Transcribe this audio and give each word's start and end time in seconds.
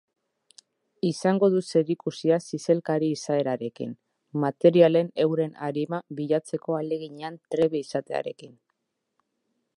Izango 1.09 1.49
du 1.55 1.59
zerikusia 1.73 2.39
zizelkari 2.45 3.09
izaerarekin, 3.17 3.93
materialen 4.47 5.13
euren 5.27 5.55
arima 5.69 6.01
bilatzeko 6.21 6.79
ahaleginean 6.81 7.39
trebe 7.55 7.85
izatearekin. 7.87 8.59